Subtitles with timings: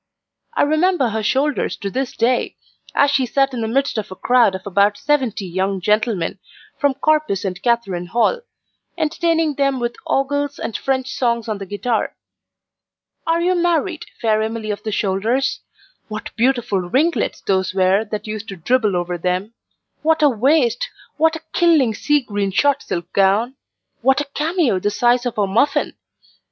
[0.55, 2.55] I remember her shoulders to this day,
[2.95, 6.39] as she sat in the midst of a crowd of about seventy young gentlemen,
[6.79, 8.41] from Corpus and Catherine Hall,
[8.97, 12.15] entertaining them with ogles and French songs on the guitar.
[13.27, 15.59] Are you married, fair Emily of the shoulders?
[16.07, 19.53] What beautiful ringlets those were that used to dribble over them!
[20.01, 20.89] what a waist!
[21.17, 23.55] what a killing sea green shot silk gown!
[24.01, 25.93] what a cameo, the size of a muffin!